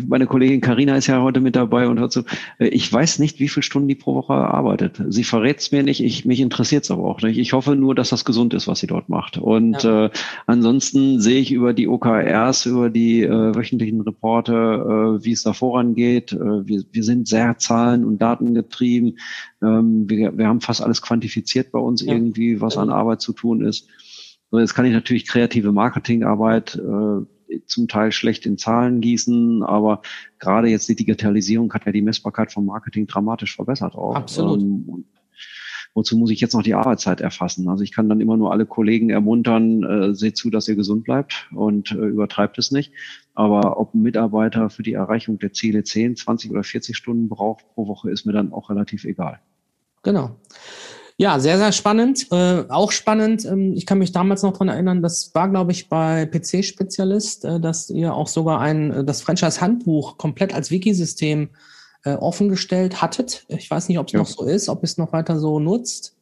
[0.09, 2.23] meine Kollegin Karina ist ja heute mit dabei und hat so,
[2.59, 5.03] ich weiß nicht, wie viele Stunden die pro Woche arbeitet.
[5.09, 7.39] Sie verrät es mir nicht, ich, mich interessiert es aber auch nicht.
[7.39, 9.39] Ich hoffe nur, dass das gesund ist, was sie dort macht.
[9.39, 10.07] Und ja.
[10.07, 10.11] äh,
[10.47, 15.53] ansonsten sehe ich über die OKRs, über die äh, wöchentlichen Reporte, äh, wie es da
[15.53, 16.33] vorangeht.
[16.33, 19.19] Äh, wir, wir sind sehr zahlen- und datengetrieben.
[19.63, 22.13] Ähm, wir, wir haben fast alles quantifiziert bei uns ja.
[22.13, 23.89] irgendwie, was an Arbeit zu tun ist.
[24.51, 27.25] So, jetzt kann ich natürlich kreative Marketingarbeit äh,
[27.67, 30.03] zum Teil schlecht in Zahlen gießen, aber
[30.39, 34.15] gerade jetzt die Digitalisierung hat ja die Messbarkeit vom Marketing dramatisch verbessert auch.
[34.15, 34.61] Absolut.
[34.61, 35.05] Ähm,
[35.95, 37.69] wozu muss ich jetzt noch die Arbeitszeit erfassen?
[37.69, 41.05] Also ich kann dann immer nur alle Kollegen ermuntern, äh, seht zu, dass ihr gesund
[41.05, 42.93] bleibt und äh, übertreibt es nicht.
[43.35, 47.65] Aber ob ein Mitarbeiter für die Erreichung der Ziele 10, 20 oder 40 Stunden braucht
[47.75, 49.41] pro Woche, ist mir dann auch relativ egal.
[50.03, 50.37] Genau.
[51.21, 52.29] Ja, sehr, sehr spannend.
[52.31, 55.91] Äh, auch spannend, ähm, ich kann mich damals noch dran erinnern, das war, glaube ich,
[55.91, 61.51] bei PC-Spezialist, äh, dass ihr auch sogar ein, äh, das Franchise-Handbuch komplett als Wikisystem
[62.05, 63.45] äh, offengestellt hattet.
[63.49, 64.21] Ich weiß nicht, ob es ja.
[64.21, 66.17] noch so ist, ob es noch weiter so nutzt.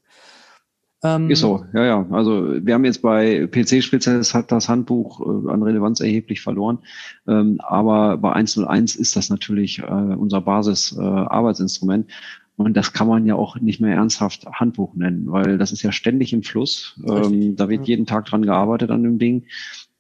[1.05, 2.07] Ähm, ist so, ja, ja.
[2.11, 6.81] Also wir haben jetzt bei PC-Spezialist hat das Handbuch äh, an Relevanz erheblich verloren.
[7.29, 12.11] Ähm, aber bei 101 ist das natürlich äh, unser Basis-Arbeitsinstrument.
[12.11, 12.13] Äh,
[12.59, 15.93] und das kann man ja auch nicht mehr ernsthaft Handbuch nennen, weil das ist ja
[15.93, 17.01] ständig im Fluss.
[17.09, 19.45] Ähm, da wird jeden Tag dran gearbeitet an dem Ding.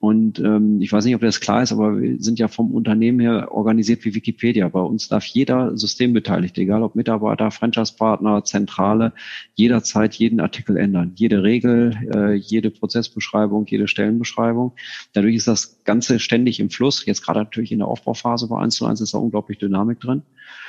[0.00, 3.18] Und ähm, ich weiß nicht, ob das klar ist, aber wir sind ja vom Unternehmen
[3.18, 4.68] her organisiert wie Wikipedia.
[4.68, 9.12] Bei uns darf jeder Systembeteiligte, egal ob Mitarbeiter, Franchise-Partner, Zentrale,
[9.56, 11.12] jederzeit jeden Artikel ändern.
[11.16, 14.72] Jede Regel, äh, jede Prozessbeschreibung, jede Stellenbeschreibung.
[15.14, 17.04] Dadurch ist das Ganze ständig im Fluss.
[17.04, 20.22] Jetzt gerade natürlich in der Aufbauphase bei 1 zu 1 ist da unglaublich Dynamik drin.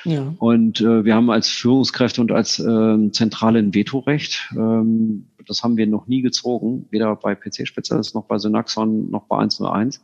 [0.06, 0.34] Ja.
[0.39, 4.50] Und äh, wir haben als Führungskräfte und als äh, Zentrale ein Vetorecht.
[4.56, 9.38] Ähm, das haben wir noch nie gezogen, weder bei PC-Spezialist noch bei Synaxon noch bei
[9.38, 10.02] 101.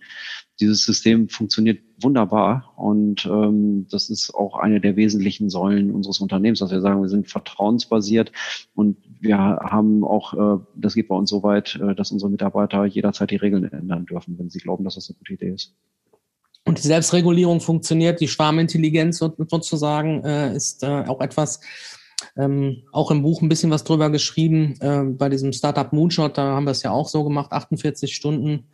[0.60, 6.60] Dieses System funktioniert wunderbar und ähm, das ist auch eine der wesentlichen Säulen unseres Unternehmens,
[6.60, 8.32] dass wir sagen, wir sind vertrauensbasiert
[8.74, 12.86] und wir haben auch, äh, das geht bei uns so weit, äh, dass unsere Mitarbeiter
[12.86, 15.76] jederzeit die Regeln ändern dürfen, wenn sie glauben, dass das eine gute Idee ist.
[16.68, 21.60] Und die Selbstregulierung funktioniert, die Schwarmintelligenz sozusagen äh, ist äh, auch etwas,
[22.38, 24.76] ähm, auch im Buch ein bisschen was drüber geschrieben.
[24.80, 28.66] Äh, bei diesem Startup Moonshot, da haben wir es ja auch so gemacht, 48 Stunden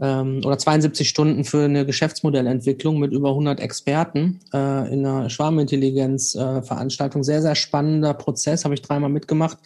[0.00, 7.22] ähm, oder 72 Stunden für eine Geschäftsmodellentwicklung mit über 100 Experten äh, in einer Schwarmintelligenz-Veranstaltung.
[7.22, 9.58] Äh, sehr, sehr spannender Prozess, habe ich dreimal mitgemacht.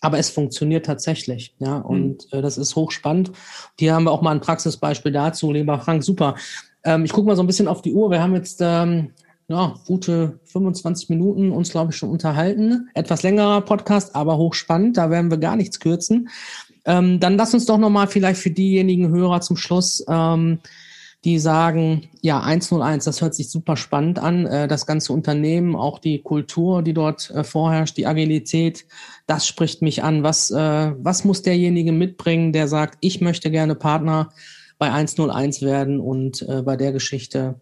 [0.00, 2.38] Aber es funktioniert tatsächlich, ja, und mhm.
[2.38, 3.32] äh, das ist hochspannend.
[3.78, 6.04] Hier haben wir auch mal ein Praxisbeispiel dazu, lieber Frank.
[6.04, 6.36] Super.
[6.84, 8.10] Ähm, ich gucke mal so ein bisschen auf die Uhr.
[8.10, 9.10] Wir haben jetzt ähm,
[9.48, 12.90] ja, gute 25 Minuten uns, glaube ich, schon unterhalten.
[12.92, 14.98] Etwas längerer Podcast, aber hochspannend.
[14.98, 16.28] Da werden wir gar nichts kürzen.
[16.84, 20.58] Ähm, dann lass uns doch nochmal vielleicht für diejenigen Hörer zum Schluss, ähm,
[21.24, 24.44] die sagen, ja, 101, das hört sich super spannend an.
[24.46, 28.84] Äh, das ganze Unternehmen, auch die Kultur, die dort äh, vorherrscht, die Agilität,
[29.26, 30.22] das spricht mich an.
[30.22, 34.28] Was, äh, was muss derjenige mitbringen, der sagt, ich möchte gerne Partner
[34.78, 37.56] bei 101 werden und äh, bei der Geschichte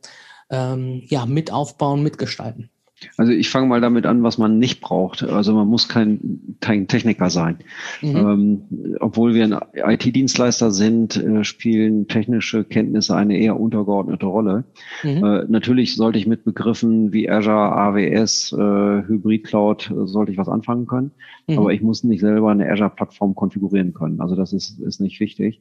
[0.50, 2.70] ähm, ja, mit aufbauen, mitgestalten?
[3.18, 5.22] Also ich fange mal damit an, was man nicht braucht.
[5.22, 7.59] Also man muss kein, kein Techniker sein.
[8.00, 8.16] Mhm.
[8.16, 14.64] Ähm, obwohl wir ein IT-Dienstleister sind, äh, spielen technische Kenntnisse eine eher untergeordnete Rolle.
[15.02, 15.24] Mhm.
[15.24, 20.38] Äh, natürlich sollte ich mit Begriffen wie Azure, AWS, äh, Hybrid Cloud, äh, sollte ich
[20.38, 21.11] was anfangen können.
[21.46, 21.59] Mhm.
[21.59, 24.22] Aber ich muss nicht selber eine Azure-Plattform konfigurieren können.
[24.22, 25.61] Also das ist, ist nicht wichtig.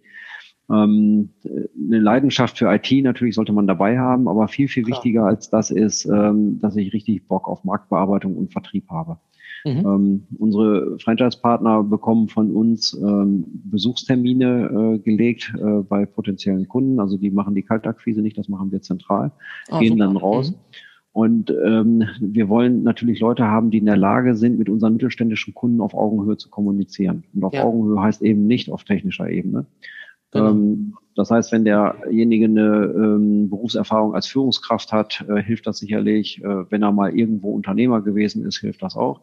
[0.71, 4.97] Ähm, eine Leidenschaft für IT natürlich sollte man dabei haben, aber viel, viel Klar.
[4.97, 9.17] wichtiger als das ist, ähm, dass ich richtig Bock auf Marktbearbeitung und Vertrieb habe.
[9.63, 9.77] Mhm.
[9.77, 16.99] Ähm, unsere Franchise-Partner bekommen von uns ähm, Besuchstermine äh, gelegt äh, bei potenziellen Kunden.
[16.99, 19.31] Also die machen die Kaltakquise nicht, das machen wir zentral,
[19.71, 20.05] oh, gehen super.
[20.05, 20.51] dann raus.
[20.51, 20.55] Mhm.
[21.13, 25.53] Und ähm, wir wollen natürlich Leute haben, die in der Lage sind, mit unseren mittelständischen
[25.53, 27.23] Kunden auf Augenhöhe zu kommunizieren.
[27.33, 27.63] Und auf ja.
[27.63, 29.65] Augenhöhe heißt eben nicht auf technischer Ebene.
[30.35, 30.49] Genau.
[30.49, 36.43] Ähm, das heißt, wenn derjenige eine ähm, Berufserfahrung als Führungskraft hat, äh, hilft das sicherlich.
[36.43, 39.21] Äh, wenn er mal irgendwo Unternehmer gewesen ist, hilft das auch.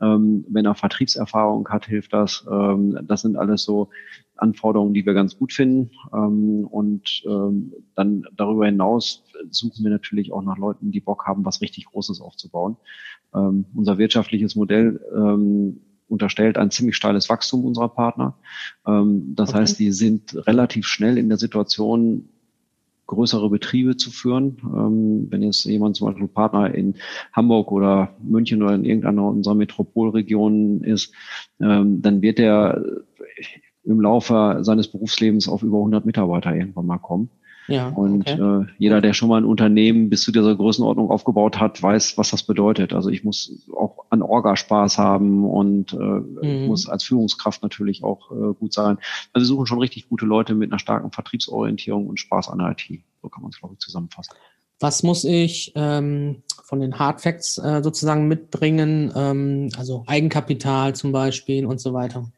[0.00, 2.44] Ähm, wenn er Vertriebserfahrung hat, hilft das.
[2.50, 3.90] Ähm, das sind alles so
[4.36, 5.90] Anforderungen, die wir ganz gut finden.
[6.12, 11.44] Ähm, und ähm, dann darüber hinaus suchen wir natürlich auch nach Leuten, die Bock haben,
[11.44, 12.76] was richtig Großes aufzubauen.
[13.32, 18.34] Ähm, unser wirtschaftliches Modell ähm, unterstellt ein ziemlich steiles Wachstum unserer Partner.
[18.86, 19.60] Ähm, das okay.
[19.60, 22.28] heißt, die sind relativ schnell in der Situation,
[23.06, 24.58] größere Betriebe zu führen.
[24.62, 26.94] Ähm, wenn jetzt jemand zum Beispiel Partner in
[27.32, 31.12] Hamburg oder München oder in irgendeiner unserer Metropolregionen ist,
[31.60, 32.84] ähm, dann wird er
[33.84, 37.30] im Laufe seines Berufslebens auf über 100 Mitarbeiter irgendwann mal kommen.
[37.68, 38.40] Ja, und okay.
[38.40, 42.30] äh, jeder, der schon mal ein Unternehmen bis zu dieser Größenordnung aufgebaut hat, weiß, was
[42.30, 42.94] das bedeutet.
[42.94, 46.66] Also ich muss auch an Orga Spaß haben und äh, mhm.
[46.66, 48.96] muss als Führungskraft natürlich auch äh, gut sein.
[49.34, 52.70] Also wir suchen schon richtig gute Leute mit einer starken Vertriebsorientierung und Spaß an der
[52.70, 53.02] IT.
[53.20, 54.34] So kann man es, glaube ich, zusammenfassen.
[54.80, 59.12] Was muss ich ähm, von den Hard Facts äh, sozusagen mitbringen?
[59.14, 62.30] Ähm, also Eigenkapital zum Beispiel und so weiter.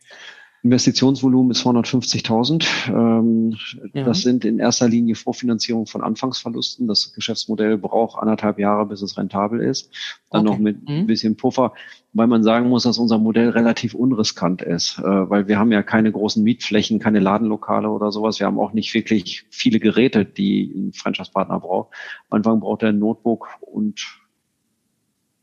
[0.63, 2.89] Investitionsvolumen ist 250.000.
[2.89, 3.57] Ähm,
[3.95, 4.05] ja.
[4.05, 6.87] Das sind in erster Linie Vorfinanzierung von Anfangsverlusten.
[6.87, 9.91] Das Geschäftsmodell braucht anderthalb Jahre, bis es rentabel ist.
[10.31, 10.51] Dann okay.
[10.51, 10.89] noch mit mhm.
[10.89, 11.73] ein bisschen Puffer,
[12.13, 15.83] weil man sagen muss, dass unser Modell relativ unriskant ist, äh, weil wir haben ja
[15.83, 18.39] keine großen Mietflächen, keine Ladenlokale oder sowas.
[18.39, 21.95] Wir haben auch nicht wirklich viele Geräte, die ein Franchise-Partner braucht.
[22.29, 24.20] Am Anfang braucht er ein Notebook und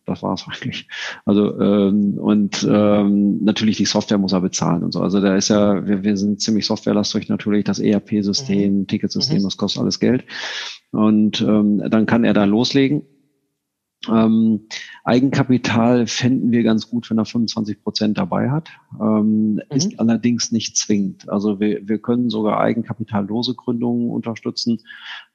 [0.08, 0.88] Das war es eigentlich.
[1.26, 5.02] Also ähm, und ähm, natürlich die Software muss er bezahlen und so.
[5.02, 8.88] Also da ist ja, wir, wir sind ziemlich softwarelastig natürlich, das ERP-System, mhm.
[8.88, 9.44] Ticketsystem, mhm.
[9.44, 10.24] das kostet alles Geld.
[10.92, 13.04] Und ähm, dann kann er da loslegen
[14.10, 14.68] ähm,
[15.04, 19.62] Eigenkapital fänden wir ganz gut, wenn er 25 Prozent dabei hat, ähm, mhm.
[19.70, 21.30] ist allerdings nicht zwingend.
[21.30, 24.80] Also wir, wir können sogar eigenkapitallose Gründungen unterstützen.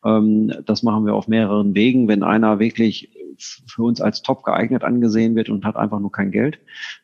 [0.05, 2.09] Ähm, das machen wir auf mehreren Wegen.
[2.09, 6.31] Wenn einer wirklich für uns als top geeignet angesehen wird und hat einfach nur kein
[6.31, 6.59] Geld,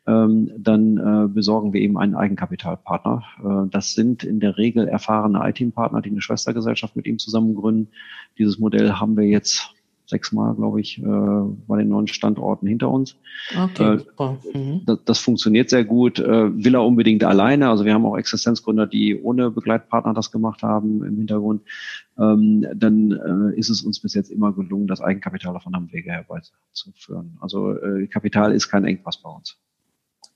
[0.07, 3.23] ähm, dann äh, besorgen wir eben einen Eigenkapitalpartner.
[3.43, 7.89] Äh, das sind in der Regel erfahrene IT-Partner, die eine Schwestergesellschaft mit ihm zusammen gründen.
[8.39, 9.75] Dieses Modell haben wir jetzt
[10.09, 13.17] sechsmal, glaube ich, äh, bei den neuen Standorten hinter uns.
[13.53, 14.39] Okay, äh, super.
[14.55, 14.83] Mhm.
[14.87, 16.19] Das, das, funktioniert sehr gut.
[16.19, 17.69] Äh, will er unbedingt alleine.
[17.69, 21.63] Also wir haben auch Existenzgründer, die ohne Begleitpartner das gemacht haben im Hintergrund.
[22.19, 26.11] Ähm, dann äh, ist es uns bis jetzt immer gelungen, das Eigenkapital auf einem Wege
[26.11, 27.37] herbeizuführen.
[27.41, 29.59] Also äh, Kapital ist kein Engpass bei uns.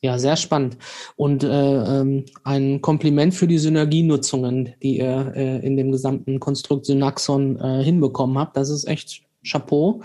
[0.04, 0.76] Ja, sehr spannend.
[1.14, 6.86] Und äh, ähm, ein Kompliment für die Synergienutzungen, die ihr äh, in dem gesamten Konstrukt
[6.86, 8.56] Synaxon äh, hinbekommen habt.
[8.56, 10.02] Das ist echt Chapeau,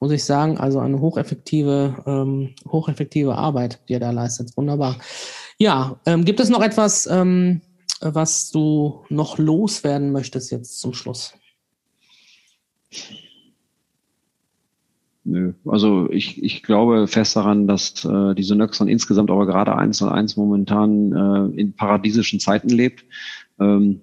[0.00, 0.58] muss ich sagen.
[0.58, 4.56] Also eine hocheffektive, ähm, hocheffektive Arbeit, die ihr da leistet.
[4.56, 4.96] Wunderbar.
[5.58, 7.60] Ja, ähm, gibt es noch etwas, ähm,
[8.00, 11.34] was du noch loswerden möchtest jetzt zum Schluss?
[15.24, 15.52] Nö.
[15.66, 20.08] Also ich, ich glaube fest daran, dass äh, die Synoxon insgesamt, aber gerade eins und
[20.08, 23.04] eins momentan äh, in paradiesischen Zeiten lebt.
[23.60, 24.00] Ähm,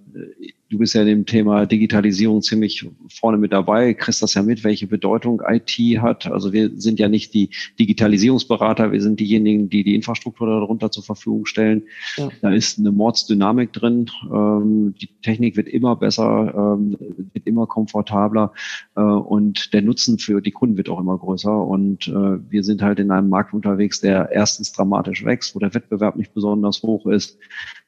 [0.70, 4.64] du bist ja in dem Thema Digitalisierung ziemlich vorne mit dabei, kriegst das ja mit,
[4.64, 6.28] welche Bedeutung IT hat.
[6.28, 11.04] Also wir sind ja nicht die Digitalisierungsberater, wir sind diejenigen, die die Infrastruktur darunter zur
[11.04, 11.84] Verfügung stellen.
[12.18, 12.30] Ja.
[12.42, 14.10] Da ist eine Mordsdynamik drin.
[14.32, 16.98] Ähm, die Technik wird immer besser, ähm,
[17.34, 18.52] wird immer komfortabler
[18.96, 21.56] äh, und der Nutzen für die Kunden wird auch immer größer.
[21.56, 22.12] Und äh,
[22.50, 26.34] wir sind halt in einem Markt unterwegs, der erstens dramatisch wächst, wo der Wettbewerb nicht
[26.34, 27.38] besonders hoch ist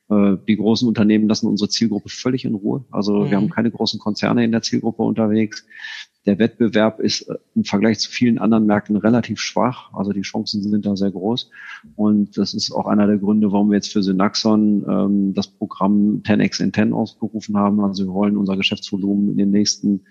[0.10, 2.86] die großen Unternehmen lassen unsere Zielgruppe völlig in Ruhe.
[2.92, 3.30] Also mhm.
[3.30, 5.66] wir haben keine großen Konzerne in der Zielgruppe unterwegs.
[6.28, 9.94] Der Wettbewerb ist äh, im Vergleich zu vielen anderen Märkten relativ schwach.
[9.94, 11.50] Also die Chancen sind da sehr groß.
[11.96, 16.22] Und das ist auch einer der Gründe, warum wir jetzt für Synaxon ähm, das Programm
[16.26, 17.80] 10x in 10 ausgerufen haben.
[17.80, 20.02] Also wir wollen unser Geschäftsvolumen in den nächsten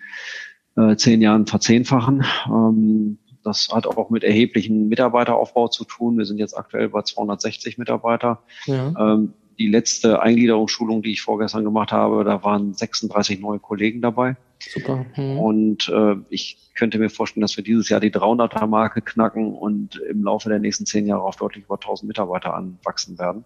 [0.77, 2.25] äh, zehn Jahren verzehnfachen.
[2.47, 6.17] Ähm, das hat auch mit erheblichen Mitarbeiteraufbau zu tun.
[6.17, 8.43] Wir sind jetzt aktuell bei 260 Mitarbeiter.
[8.65, 8.95] Ja.
[8.99, 14.37] Ähm, die letzte Eingliederungsschulung, die ich vorgestern gemacht habe, da waren 36 neue Kollegen dabei.
[14.59, 15.07] Super.
[15.15, 15.39] Hm.
[15.39, 20.23] Und äh, ich könnte mir vorstellen, dass wir dieses Jahr die 300er-Marke knacken und im
[20.23, 23.45] Laufe der nächsten zehn Jahre auf deutlich über 1000 Mitarbeiter anwachsen werden.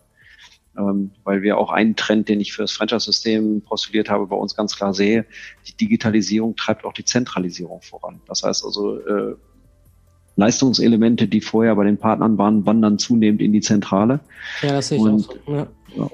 [0.76, 4.54] Ähm, weil wir auch einen Trend, den ich für das Franchise-System postuliert habe, bei uns
[4.54, 5.26] ganz klar sehe,
[5.66, 8.20] die Digitalisierung treibt auch die Zentralisierung voran.
[8.26, 9.34] Das heißt also, äh,
[10.36, 14.20] Leistungselemente, die vorher bei den Partnern waren, wandern zunehmend in die Zentrale.
[14.62, 15.52] Ja, das sehe ich und, auch so.
[15.52, 15.66] Ja.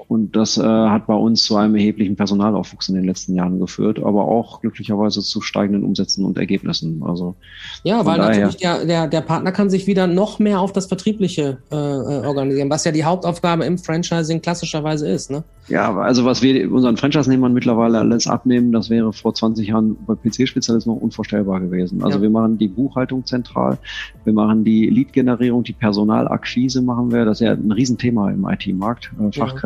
[0.08, 3.98] Und das äh, hat bei uns zu einem erheblichen Personalaufwuchs in den letzten Jahren geführt,
[3.98, 7.02] aber auch glücklicherweise zu steigenden Umsätzen und Ergebnissen.
[7.04, 7.34] Also
[7.82, 10.86] ja, weil daher, natürlich der, der, der Partner kann sich wieder noch mehr auf das
[10.86, 15.30] Vertriebliche äh, äh, organisieren, was ja die Hauptaufgabe im Franchising klassischerweise ist.
[15.30, 15.44] Ne?
[15.68, 20.14] Ja, also was wir unseren Franchise-Nehmern mittlerweile alles abnehmen, das wäre vor 20 Jahren bei
[20.14, 22.02] PC-Spezialisten noch unvorstellbar gewesen.
[22.02, 22.22] Also ja.
[22.22, 23.78] wir machen die Buchhaltung zentral,
[24.24, 27.24] wir machen die Lead-Generierung, die Personalakquise machen wir.
[27.24, 29.10] Das ist ja ein Riesenthema im IT-Markt.
[29.20, 29.65] Äh, Fachkräfte.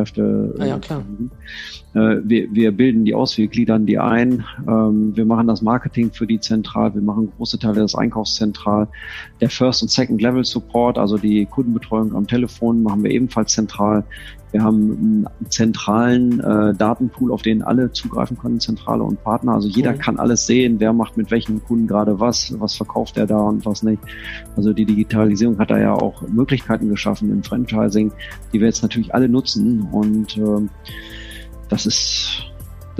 [0.65, 1.03] ja klar.
[1.93, 4.45] Äh, äh, wir, wir bilden die aus, wir gliedern die ein.
[4.67, 6.93] Ähm, wir machen das Marketing für die zentral.
[6.93, 8.87] Wir machen große Teile des Einkaufs zentral.
[9.41, 14.03] Der First- und Second-Level-Support, also die Kundenbetreuung am Telefon, machen wir ebenfalls zentral.
[14.51, 19.53] Wir haben einen zentralen äh, Datenpool, auf den alle zugreifen können, Zentrale und Partner.
[19.53, 19.99] Also jeder mhm.
[19.99, 23.65] kann alles sehen, wer macht mit welchen Kunden gerade was, was verkauft er da und
[23.65, 24.01] was nicht.
[24.55, 28.11] Also die Digitalisierung hat da ja auch Möglichkeiten geschaffen im Franchising,
[28.51, 29.87] die wir jetzt natürlich alle nutzen.
[29.91, 30.67] Und äh,
[31.69, 32.50] das ist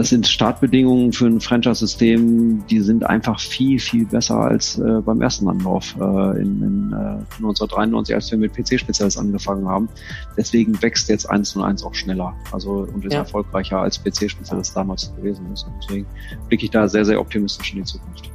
[0.02, 5.22] das sind Startbedingungen für ein Franchise-System, die sind einfach viel, viel besser als äh, beim
[5.22, 9.90] ersten Anlauf äh, in, in äh, 1993, als wir mit PC-Spezialist angefangen haben.
[10.36, 12.34] Deswegen wächst jetzt eins und eins auch schneller.
[12.52, 13.20] Also und ist ja.
[13.20, 15.68] erfolgreicher als PC-Spezialist damals gewesen ist.
[15.68, 16.08] Und deswegen
[16.48, 18.32] blicke ich da sehr, sehr optimistisch in die Zukunft.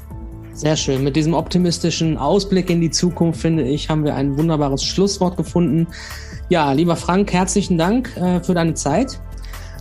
[0.53, 1.03] Sehr schön.
[1.03, 5.89] Mit diesem optimistischen Ausblick in die Zukunft, finde ich, haben wir ein wunderbares Schlusswort gefunden.
[6.49, 9.19] Ja, lieber Frank, herzlichen Dank äh, für deine Zeit.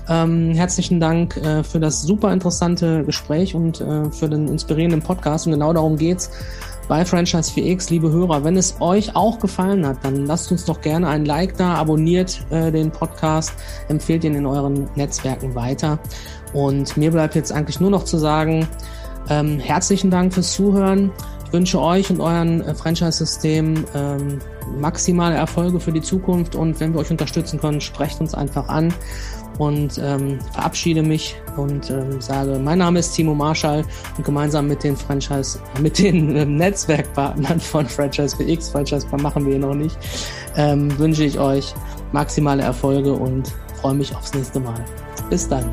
[0.07, 5.47] Ähm, herzlichen Dank äh, für das super interessante Gespräch und äh, für den inspirierenden Podcast.
[5.47, 6.29] Und genau darum geht's
[6.87, 8.43] bei Franchise 4X, liebe Hörer.
[8.43, 12.45] Wenn es euch auch gefallen hat, dann lasst uns doch gerne ein Like da, abonniert
[12.51, 13.53] äh, den Podcast,
[13.87, 15.97] empfehlt ihn in euren Netzwerken weiter.
[16.53, 18.67] Und mir bleibt jetzt eigentlich nur noch zu sagen,
[19.29, 21.11] ähm, herzlichen Dank fürs Zuhören
[21.51, 24.39] wünsche euch und euren äh, Franchise-System ähm,
[24.77, 28.93] maximale Erfolge für die Zukunft und wenn wir euch unterstützen können, sprecht uns einfach an
[29.57, 33.83] und ähm, verabschiede mich und ähm, sage, mein Name ist Timo Marschall
[34.17, 39.59] und gemeinsam mit den Franchise, mit den ähm, Netzwerkpartnern von Franchise BX, Franchise machen wir
[39.59, 39.97] noch nicht,
[40.55, 41.73] ähm, wünsche ich euch
[42.11, 43.51] maximale Erfolge und
[43.81, 44.83] freue mich aufs nächste Mal.
[45.29, 45.65] Bis dann.